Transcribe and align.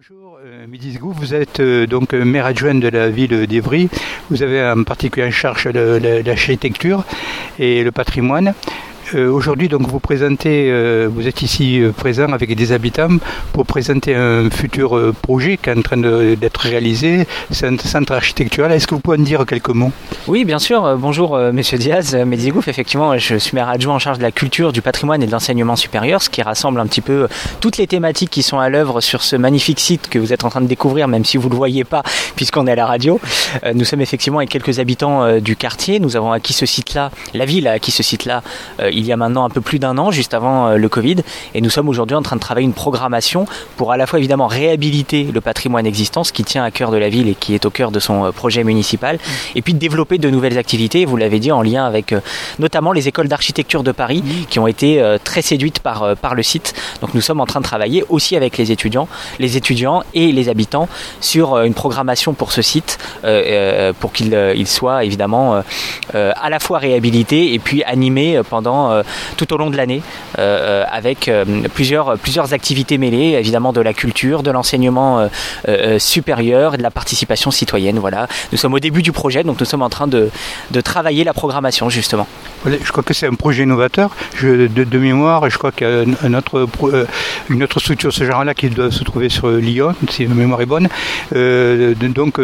Bonjour, 0.00 0.38
euh, 0.44 0.64
Midi 0.68 0.92
Zgou, 0.92 1.10
vous 1.10 1.34
êtes 1.34 1.58
euh, 1.58 1.84
donc 1.88 2.14
euh, 2.14 2.24
maire 2.24 2.46
adjoint 2.46 2.76
de 2.76 2.86
la 2.86 3.10
ville 3.10 3.48
d'Evry. 3.48 3.88
Vous 4.30 4.44
avez 4.44 4.62
en 4.62 4.84
particulier 4.84 5.26
en 5.26 5.32
charge 5.32 5.66
l'architecture 5.66 7.04
et 7.58 7.82
le 7.82 7.90
patrimoine. 7.90 8.54
Euh, 9.14 9.30
aujourd'hui, 9.30 9.68
donc, 9.68 9.82
vous 9.82 10.00
présentez, 10.00 10.70
euh, 10.70 11.08
vous 11.10 11.26
êtes 11.26 11.42
ici 11.42 11.80
euh, 11.80 11.92
présent 11.92 12.32
avec 12.32 12.54
des 12.54 12.72
habitants 12.72 13.16
pour 13.52 13.64
présenter 13.64 14.14
un 14.14 14.50
futur 14.50 15.14
projet 15.22 15.56
qui 15.56 15.70
est 15.70 15.78
en 15.78 15.82
train 15.82 15.96
d'être 15.96 16.60
réalisé, 16.60 17.26
c'est 17.50 17.66
un 17.66 17.78
centre 17.78 18.12
architectural. 18.12 18.72
Est-ce 18.72 18.86
que 18.86 18.94
vous 18.94 19.00
pouvez 19.00 19.18
en 19.18 19.22
dire 19.22 19.44
quelques 19.46 19.68
mots? 19.70 19.92
Oui, 20.26 20.44
bien 20.44 20.58
sûr. 20.58 20.96
Bonjour, 20.98 21.36
Monsieur 21.52 21.78
Diaz, 21.78 22.14
Medigouf. 22.14 22.68
Effectivement, 22.68 23.16
je 23.18 23.36
suis 23.36 23.54
maire 23.54 23.68
adjoint 23.68 23.94
en 23.94 23.98
charge 23.98 24.18
de 24.18 24.22
la 24.22 24.32
culture, 24.32 24.72
du 24.72 24.82
patrimoine 24.82 25.22
et 25.22 25.26
de 25.26 25.32
l'enseignement 25.32 25.76
supérieur, 25.76 26.22
ce 26.22 26.30
qui 26.30 26.42
rassemble 26.42 26.80
un 26.80 26.86
petit 26.86 27.00
peu 27.00 27.28
toutes 27.60 27.76
les 27.76 27.86
thématiques 27.86 28.30
qui 28.30 28.42
sont 28.42 28.58
à 28.58 28.68
l'œuvre 28.68 29.00
sur 29.00 29.22
ce 29.22 29.36
magnifique 29.36 29.80
site 29.80 30.08
que 30.08 30.18
vous 30.18 30.32
êtes 30.32 30.44
en 30.44 30.50
train 30.50 30.60
de 30.60 30.66
découvrir, 30.66 31.08
même 31.08 31.24
si 31.24 31.36
vous 31.36 31.48
ne 31.48 31.52
le 31.52 31.56
voyez 31.56 31.84
pas, 31.84 32.02
puisqu'on 32.36 32.66
est 32.66 32.72
à 32.72 32.76
la 32.76 32.86
radio. 32.86 33.20
Nous 33.74 33.84
sommes 33.84 34.00
effectivement 34.00 34.38
avec 34.38 34.50
quelques 34.50 34.78
habitants 34.78 35.38
du 35.40 35.56
quartier. 35.56 36.00
Nous 36.00 36.16
avons 36.16 36.32
acquis 36.32 36.52
ce 36.52 36.66
site-là, 36.66 37.10
la 37.34 37.44
ville 37.44 37.66
a 37.68 37.72
acquis 37.72 37.90
ce 37.90 38.02
site-là 38.02 38.42
il 38.98 39.06
y 39.06 39.12
a 39.12 39.16
maintenant 39.16 39.44
un 39.44 39.50
peu 39.50 39.60
plus 39.60 39.78
d'un 39.78 39.96
an, 39.96 40.10
juste 40.10 40.34
avant 40.34 40.68
euh, 40.68 40.76
le 40.76 40.88
Covid. 40.88 41.16
Et 41.54 41.60
nous 41.60 41.70
sommes 41.70 41.88
aujourd'hui 41.88 42.16
en 42.16 42.22
train 42.22 42.36
de 42.36 42.40
travailler 42.40 42.66
une 42.66 42.72
programmation 42.72 43.46
pour 43.76 43.92
à 43.92 43.96
la 43.96 44.06
fois 44.06 44.18
évidemment 44.18 44.46
réhabiliter 44.48 45.24
le 45.32 45.40
patrimoine 45.40 45.86
existant, 45.86 46.24
ce 46.24 46.32
qui 46.32 46.44
tient 46.44 46.64
à 46.64 46.70
cœur 46.70 46.90
de 46.90 46.96
la 46.96 47.08
ville 47.08 47.28
et 47.28 47.34
qui 47.34 47.54
est 47.54 47.64
au 47.64 47.70
cœur 47.70 47.90
de 47.90 48.00
son 48.00 48.26
euh, 48.26 48.32
projet 48.32 48.64
municipal, 48.64 49.18
et 49.54 49.62
puis 49.62 49.74
développer 49.74 50.18
de 50.18 50.28
nouvelles 50.30 50.58
activités, 50.58 51.04
vous 51.04 51.16
l'avez 51.16 51.38
dit, 51.38 51.52
en 51.52 51.62
lien 51.62 51.86
avec 51.86 52.12
euh, 52.12 52.20
notamment 52.58 52.92
les 52.92 53.08
écoles 53.08 53.28
d'architecture 53.28 53.82
de 53.82 53.92
Paris 53.92 54.22
qui 54.50 54.58
ont 54.58 54.66
été 54.66 55.16
très 55.22 55.42
séduites 55.42 55.80
par, 55.80 56.16
par 56.16 56.34
le 56.34 56.42
site. 56.42 56.74
Donc 57.00 57.14
nous 57.14 57.20
sommes 57.20 57.40
en 57.40 57.46
train 57.46 57.60
de 57.60 57.64
travailler 57.64 58.04
aussi 58.08 58.36
avec 58.36 58.56
les 58.56 58.72
étudiants, 58.72 59.08
les 59.38 59.56
étudiants 59.56 60.02
et 60.14 60.32
les 60.32 60.48
habitants 60.48 60.88
sur 61.20 61.58
une 61.58 61.74
programmation 61.74 62.34
pour 62.34 62.52
ce 62.52 62.62
site, 62.62 62.98
pour 64.00 64.12
qu'il 64.12 64.34
il 64.56 64.66
soit 64.66 65.04
évidemment 65.04 65.62
à 66.14 66.50
la 66.50 66.58
fois 66.58 66.78
réhabilité 66.78 67.54
et 67.54 67.58
puis 67.58 67.82
animé 67.84 68.40
pendant 68.48 68.87
euh, 68.90 69.02
tout 69.36 69.52
au 69.52 69.56
long 69.56 69.70
de 69.70 69.76
l'année 69.76 70.02
euh, 70.38 70.84
avec 70.90 71.28
euh, 71.28 71.44
plusieurs, 71.74 72.18
plusieurs 72.18 72.52
activités 72.52 72.98
mêlées, 72.98 73.36
évidemment 73.38 73.72
de 73.72 73.80
la 73.80 73.92
culture, 73.92 74.42
de 74.42 74.50
l'enseignement 74.50 75.28
supérieur 75.98 76.74
et 76.74 76.78
de 76.78 76.82
la 76.82 76.90
participation 76.90 77.50
citoyenne. 77.50 77.98
Voilà. 77.98 78.26
Nous 78.52 78.58
sommes 78.58 78.74
au 78.74 78.78
début 78.78 79.02
du 79.02 79.12
projet, 79.12 79.44
donc 79.44 79.60
nous 79.60 79.66
sommes 79.66 79.82
en 79.82 79.88
train 79.88 80.06
de, 80.06 80.30
de 80.70 80.80
travailler 80.80 81.24
la 81.24 81.32
programmation 81.32 81.88
justement. 81.88 82.26
Je 82.66 82.90
crois 82.90 83.02
que 83.02 83.14
c'est 83.14 83.26
un 83.26 83.34
projet 83.34 83.62
innovateur 83.62 84.10
je, 84.34 84.66
de, 84.66 84.98
mémoire 84.98 85.48
je 85.48 85.56
crois 85.58 85.70
qu'il 85.70 85.86
y 85.86 86.34
a 86.34 86.38
autre, 86.38 86.68
une 87.48 87.62
autre 87.62 87.78
structure 87.80 88.10
de 88.10 88.14
ce 88.14 88.24
genre-là 88.24 88.54
qui 88.54 88.68
doit 88.68 88.90
se 88.90 89.04
trouver 89.04 89.28
sur 89.28 89.48
Lyon, 89.48 89.94
si 90.10 90.26
ma 90.26 90.34
mémoire 90.34 90.60
est 90.60 90.66
bonne. 90.66 90.88
donc 91.32 92.40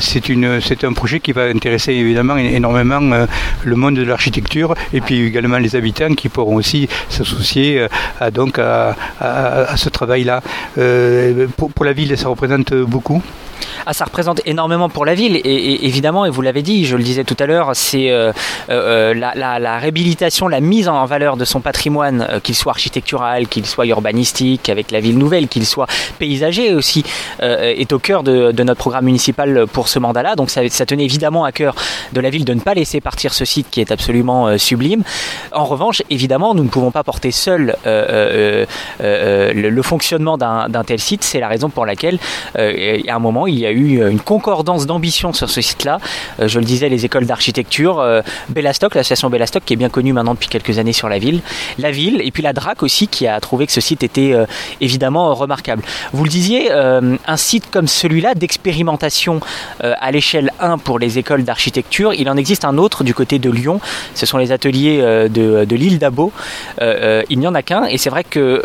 c'est 0.00 0.84
un 0.84 0.92
projet 0.92 1.20
qui 1.20 1.32
va 1.32 1.44
intéresser 1.44 1.92
évidemment 1.92 2.36
énormément 2.36 3.26
le 3.64 3.76
monde 3.76 3.96
de 3.96 4.02
l'architecture 4.02 4.74
et 4.92 5.00
puis 5.00 5.26
également 5.26 5.58
les 5.58 5.76
habitants 5.78 6.14
qui 6.14 6.28
pourront 6.28 6.56
aussi 6.56 6.88
s'associer 7.08 7.80
euh, 7.80 7.88
à, 8.20 8.30
donc 8.30 8.58
à, 8.58 8.94
ce 9.76 9.88
travail-là. 9.88 10.42
Euh, 10.76 11.46
pour, 11.56 11.72
pour 11.72 11.84
la 11.84 11.92
ville, 11.92 12.16
ça 12.16 12.28
représente 12.28 12.74
beaucoup 12.74 13.22
ah, 13.86 13.92
ça 13.92 14.04
représente 14.04 14.40
énormément 14.44 14.88
pour 14.88 15.04
la 15.04 15.14
ville. 15.14 15.36
Et, 15.36 15.86
évidemment, 15.86 16.26
et 16.26 16.30
vous 16.30 16.42
l'avez 16.42 16.62
dit, 16.62 16.84
je 16.84 16.96
le 16.96 17.02
disais 17.02 17.24
tout 17.24 17.36
à 17.38 17.46
l'heure, 17.46 17.70
c'est 17.74 18.10
euh, 18.10 18.32
euh, 18.70 19.14
la, 19.14 19.78
réhabilitation, 19.78 20.48
la 20.48 20.60
mise 20.60 20.88
en 20.88 21.04
valeur 21.04 21.36
de 21.36 21.44
son 21.44 21.60
patrimoine, 21.60 22.26
euh, 22.28 22.40
qu'il 22.40 22.54
soit 22.54 22.72
architectural, 22.72 23.48
qu'il 23.48 23.66
soit 23.66 23.86
urbanistique, 23.86 24.68
avec 24.68 24.90
la 24.90 25.00
ville 25.00 25.18
nouvelle, 25.18 25.48
qu'il 25.48 25.66
soit 25.66 25.86
paysager 26.18 26.74
aussi, 26.74 27.04
est 27.40 27.92
au 27.92 27.98
cœur 27.98 28.22
de, 28.22 28.52
notre 28.62 28.78
programme 28.78 29.06
municipal 29.06 29.66
pour 29.66 29.88
ce 29.88 29.98
mandat-là. 29.98 30.36
Donc 30.36 30.50
ça, 30.50 30.62
tenait 30.86 31.04
évidemment 31.04 31.44
à 31.44 31.52
cœur 31.52 31.74
de 32.12 32.20
la 32.20 32.30
ville 32.30 32.44
de 32.44 32.54
ne 32.54 32.60
pas 32.60 32.74
laisser 32.74 33.00
partir 33.00 33.34
ce 33.34 33.44
site 33.44 33.68
qui 33.70 33.80
est 33.80 33.90
absolument 33.90 34.56
sublime. 34.58 35.02
En 35.52 35.64
revanche, 35.64 36.02
évidemment, 36.10 36.54
nous 36.54 36.64
ne 36.64 36.68
pouvons 36.68 36.90
pas 36.90 37.02
porter 37.02 37.30
seul 37.30 37.76
le, 37.84 38.66
le, 39.00 39.82
fonctionnement 39.82 40.36
d'un 40.38 40.84
tel 40.84 40.98
site. 40.98 41.24
C'est 41.24 41.40
la 41.40 41.48
raison 41.48 41.70
pour 41.70 41.86
laquelle, 41.86 42.18
à 42.54 43.14
un 43.14 43.18
moment, 43.18 43.46
il 43.48 43.58
y 43.58 43.66
a 43.66 43.70
eu 43.70 44.00
euh, 44.00 44.10
une 44.10 44.20
concordance 44.20 44.86
d'ambition 44.86 45.32
sur 45.32 45.50
ce 45.50 45.60
site-là. 45.60 45.98
Euh, 46.40 46.48
je 46.48 46.58
le 46.58 46.64
disais, 46.64 46.88
les 46.88 47.04
écoles 47.04 47.26
d'architecture, 47.26 48.00
euh, 48.00 48.22
Bellastock, 48.48 48.94
l'association 48.94 49.30
Bellastock, 49.30 49.64
qui 49.64 49.74
est 49.74 49.76
bien 49.76 49.88
connue 49.88 50.12
maintenant 50.12 50.34
depuis 50.34 50.48
quelques 50.48 50.78
années 50.78 50.92
sur 50.92 51.08
la 51.08 51.18
ville, 51.18 51.40
la 51.78 51.90
ville, 51.90 52.20
et 52.22 52.30
puis 52.30 52.42
la 52.42 52.52
DRAC 52.52 52.82
aussi, 52.82 53.08
qui 53.08 53.26
a 53.26 53.38
trouvé 53.40 53.66
que 53.66 53.72
ce 53.72 53.80
site 53.80 54.02
était 54.02 54.34
évidemment 54.80 55.34
remarquable. 55.34 55.82
Vous 56.12 56.24
le 56.24 56.30
disiez, 56.30 56.70
un 56.70 57.36
site 57.36 57.70
comme 57.70 57.86
celui-là 57.86 58.34
d'expérimentation 58.34 59.40
à 59.80 60.10
l'échelle 60.10 60.52
1 60.60 60.78
pour 60.78 60.98
les 60.98 61.18
écoles 61.18 61.44
d'architecture, 61.44 62.14
il 62.14 62.28
en 62.28 62.36
existe 62.36 62.64
un 62.64 62.78
autre 62.78 63.04
du 63.04 63.14
côté 63.14 63.38
de 63.38 63.50
Lyon, 63.50 63.80
ce 64.14 64.26
sont 64.26 64.38
les 64.38 64.52
ateliers 64.52 64.98
de, 65.28 65.64
de 65.64 65.76
l'île 65.76 65.98
d'Abo. 65.98 66.32
il 66.80 67.38
n'y 67.38 67.46
en 67.46 67.54
a 67.54 67.62
qu'un, 67.62 67.84
et 67.84 67.98
c'est 67.98 68.10
vrai 68.10 68.24
que 68.24 68.64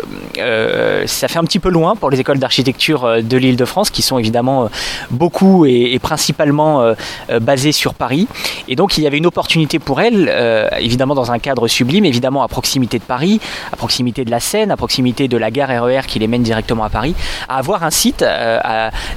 ça 1.06 1.28
fait 1.28 1.38
un 1.38 1.44
petit 1.44 1.60
peu 1.60 1.70
loin 1.70 1.96
pour 1.96 2.10
les 2.10 2.20
écoles 2.20 2.38
d'architecture 2.38 3.22
de 3.22 3.36
l'île 3.36 3.56
de 3.56 3.64
France, 3.64 3.90
qui 3.90 4.02
sont 4.02 4.18
évidemment 4.18 4.70
beaucoup 5.10 5.66
et, 5.66 5.98
principalement 5.98 6.82
euh, 6.82 6.94
euh, 7.30 7.40
basée 7.40 7.72
sur 7.72 7.94
Paris. 7.94 8.28
Et 8.68 8.76
donc 8.76 8.98
il 8.98 9.04
y 9.04 9.06
avait 9.06 9.18
une 9.18 9.26
opportunité 9.26 9.78
pour 9.78 10.00
elle, 10.00 10.28
euh, 10.30 10.68
évidemment 10.78 11.14
dans 11.14 11.32
un 11.32 11.38
cadre 11.38 11.68
sublime, 11.68 12.04
évidemment 12.04 12.42
à 12.42 12.48
proximité 12.48 12.98
de 12.98 13.04
Paris, 13.04 13.40
à 13.72 13.76
proximité 13.76 14.24
de 14.24 14.30
la 14.30 14.40
Seine, 14.40 14.70
à 14.70 14.76
proximité 14.76 15.28
de 15.28 15.36
la 15.36 15.50
gare 15.50 15.68
RER 15.68 15.98
e 15.98 16.02
qui 16.06 16.18
les 16.18 16.26
mène 16.26 16.42
directement 16.42 16.84
à 16.84 16.90
Paris, 16.90 17.14
à 17.48 17.58
avoir 17.58 17.84
un 17.84 17.90
site 17.90 18.24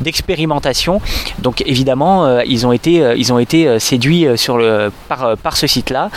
d'expérimentation. 0.02 1.02
Donc 1.40 1.62
évidemment 1.66 2.40
ils 2.42 2.66
ont 2.66 2.72
été, 2.72 3.14
ils 3.18 3.34
ont 3.34 3.40
été 3.40 3.80
séduits 3.80 4.26
sur 4.36 4.58
le, 4.58 4.92
par, 5.08 5.38
par 5.38 5.58
ce 5.58 5.68
site-là 5.68 6.10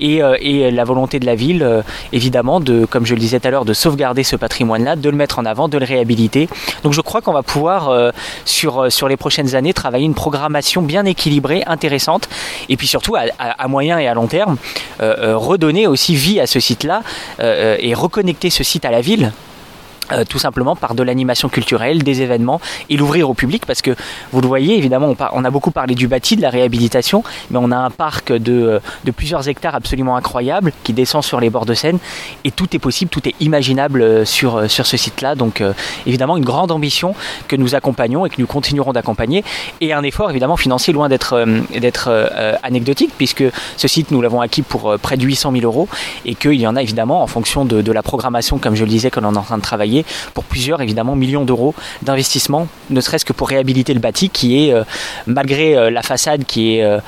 et, 0.00 0.20
et, 0.40 0.70
la 0.70 0.84
volonté 0.84 1.18
de 1.18 1.26
la 1.26 1.34
ville, 1.34 1.82
évidemment, 2.12 2.60
de, 2.60 2.84
comme 2.84 3.06
je 3.06 3.14
le 3.14 3.20
disais 3.20 3.40
tout 3.40 3.48
à 3.48 3.50
l'heure, 3.50 3.64
de 3.64 3.72
sauvegarder 3.72 4.24
ce 4.24 4.36
patrimoine-là, 4.36 4.96
de 4.96 5.08
le 5.08 5.16
mettre 5.16 5.38
en 5.38 5.44
avant, 5.44 5.68
de 5.68 5.78
le 5.78 5.84
réhabiliter. 5.84 6.48
Donc 6.82 6.92
je 6.92 7.00
crois 7.00 7.20
qu'on 7.20 7.32
va 7.32 7.42
pouvoir 7.42 8.12
sur, 8.44 8.87
sur 8.90 9.08
les 9.08 9.16
prochaines 9.16 9.54
années 9.54 9.72
travailler 9.72 10.04
une 10.04 10.14
programmation 10.14 10.82
bien 10.82 11.04
équilibrée, 11.04 11.62
intéressante, 11.66 12.28
et 12.68 12.76
puis 12.76 12.86
surtout 12.86 13.16
à, 13.16 13.68
moyen 13.68 13.98
et 13.98 14.06
à 14.06 14.14
long 14.14 14.26
terme, 14.26 14.56
euh, 15.00 15.14
euh, 15.18 15.36
redonner 15.36 15.86
aussi 15.86 16.14
vie 16.14 16.40
à 16.40 16.46
ce 16.46 16.60
site-là 16.60 17.02
euh, 17.40 17.76
et 17.78 17.94
reconnecter 17.94 18.50
ce 18.50 18.64
site 18.64 18.84
à 18.84 18.90
la 18.90 19.00
ville 19.00 19.32
euh, 20.12 20.24
tout 20.24 20.38
simplement 20.38 20.74
par 20.74 20.94
de 20.94 21.02
l'animation 21.02 21.48
culturelle, 21.48 22.02
des 22.02 22.22
événements 22.22 22.60
et 22.88 22.96
l'ouvrir 22.96 23.28
au 23.28 23.34
public 23.34 23.66
parce 23.66 23.82
que 23.82 23.94
vous 24.32 24.40
le 24.40 24.46
voyez 24.46 24.78
évidemment 24.78 25.14
on, 25.32 25.44
a 25.44 25.50
beaucoup 25.50 25.70
parlé 25.70 25.94
du 25.94 26.08
bâti, 26.08 26.34
de 26.34 26.40
la 26.40 26.48
réhabilitation 26.48 27.22
mais 27.50 27.58
on 27.60 27.70
a 27.70 27.76
un 27.76 27.90
parc 27.90 28.32
de, 28.32 28.80
euh, 29.06 29.12
plusieurs 29.12 29.48
hectares 29.48 29.74
absolument 29.74 30.16
incroyable 30.16 30.72
qui 30.82 30.94
descend 30.94 31.22
sur 31.22 31.40
les 31.40 31.50
bords 31.50 31.66
de 31.66 31.74
Seine 31.74 31.98
et 32.44 32.50
tout 32.50 32.74
est 32.74 32.78
possible, 32.78 33.10
tout 33.10 33.28
est 33.28 33.34
imaginable 33.40 34.00
euh, 34.00 34.24
sur, 34.24 34.70
sur 34.70 34.86
ce 34.86 34.96
site 34.96 35.20
là 35.20 35.34
donc 35.34 35.62
évidemment 36.06 36.36
une 36.36 36.44
grande 36.44 36.70
ambition 36.70 37.14
que 37.46 37.56
nous 37.56 37.74
accompagnons 37.74 38.24
et 38.24 38.30
que 38.30 38.40
nous 38.40 38.46
continuerons 38.46 38.92
d'accompagner 38.92 39.44
et 39.82 39.92
un 39.92 40.02
effort 40.02 40.30
évidemment 40.30 40.56
financier 40.56 40.94
loin 40.94 41.08
d'être 41.08 41.46
anecdotique 42.62 43.10
puisque 43.16 43.44
ce 43.76 43.88
site 43.88 44.10
nous 44.10 44.22
l'avons 44.22 44.40
acquis 44.40 44.62
pour 44.62 44.98
près 44.98 45.16
de 45.16 45.24
800 45.24 45.52
000 45.52 45.64
euros 45.64 45.88
et 46.24 46.34
qu'il 46.34 46.54
y 46.54 46.66
en 46.66 46.76
a 46.76 46.82
évidemment 46.82 47.22
en 47.22 47.26
fonction 47.26 47.64
de, 47.64 47.82
de 47.82 47.92
la 47.92 48.02
programmation 48.02 48.58
comme 48.58 48.74
je 48.74 48.84
le 48.84 48.90
disais 48.90 49.10
qu'on 49.10 49.22
est 49.22 49.36
en 49.36 49.42
train 49.42 49.58
de 49.58 49.62
travailler 49.62 49.97
pour 50.34 50.44
plusieurs 50.44 50.80
évidemment 50.80 51.16
millions 51.16 51.44
d'euros 51.44 51.74
d'investissement, 52.02 52.68
ne 52.90 53.00
serait-ce 53.00 53.24
que 53.24 53.32
pour 53.32 53.48
réhabiliter 53.48 53.94
le 53.94 54.00
bâti 54.00 54.30
qui 54.30 54.64
est, 54.64 54.72
euh, 54.72 54.84
malgré 55.26 55.76
euh, 55.76 55.90
la 55.90 56.02
façade 56.02 56.44
qui 56.44 56.76
est 56.76 56.82
euh, 56.82 56.98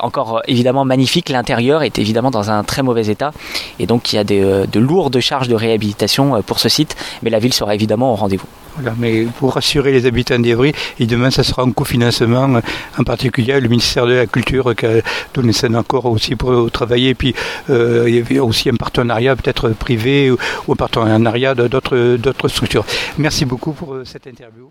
encore 0.00 0.42
évidemment 0.46 0.84
magnifique, 0.84 1.28
l'intérieur 1.28 1.82
est 1.82 1.98
évidemment 1.98 2.30
dans 2.30 2.50
un 2.50 2.64
très 2.64 2.82
mauvais 2.82 3.06
état 3.06 3.32
et 3.78 3.86
donc 3.86 4.12
il 4.12 4.16
y 4.16 4.18
a 4.18 4.24
de 4.24 4.78
lourdes 4.78 5.20
charges 5.20 5.48
de 5.48 5.54
réhabilitation 5.54 6.42
pour 6.42 6.58
ce 6.58 6.68
site, 6.68 6.96
mais 7.22 7.30
la 7.30 7.38
ville 7.38 7.54
sera 7.54 7.74
évidemment 7.74 8.12
au 8.12 8.16
rendez-vous. 8.16 8.46
Voilà, 8.76 8.94
mais 8.98 9.24
pour 9.38 9.54
rassurer 9.54 9.92
les 9.92 10.06
habitants 10.06 10.38
d'Evry, 10.38 10.72
et 10.98 11.06
demain 11.06 11.30
ça 11.30 11.44
sera 11.44 11.62
un 11.62 11.70
cofinancement, 11.70 12.60
en 12.98 13.04
particulier 13.04 13.60
le 13.60 13.68
ministère 13.68 14.06
de 14.06 14.14
la 14.14 14.26
Culture 14.26 14.74
qui 14.74 14.86
a 14.86 15.00
donné 15.32 15.52
ça 15.52 15.68
encore 15.68 16.06
aussi 16.06 16.34
pour 16.34 16.70
travailler, 16.70 17.14
puis 17.14 17.34
il 17.68 18.24
y 18.30 18.38
a 18.38 18.44
aussi 18.44 18.68
un 18.68 18.74
partenariat 18.74 19.36
peut-être 19.36 19.70
privé 19.70 20.30
ou, 20.30 20.36
ou 20.66 20.72
un 20.72 20.76
partenariat 20.76 21.54
d'autres 21.54 22.16
d'autres 22.16 22.48
structures. 22.48 22.84
Merci 23.18 23.44
beaucoup 23.44 23.72
pour 23.72 23.94
euh, 23.94 24.04
cette 24.04 24.26
interview. 24.26 24.70